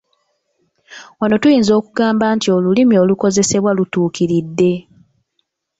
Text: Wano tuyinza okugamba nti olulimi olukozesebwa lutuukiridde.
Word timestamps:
Wano 1.19 1.35
tuyinza 1.41 1.71
okugamba 1.79 2.25
nti 2.35 2.47
olulimi 2.57 2.95
olukozesebwa 3.03 3.71
lutuukiridde. 3.77 4.71